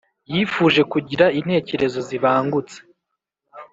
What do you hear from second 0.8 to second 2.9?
kugira intekerezo zibangutse,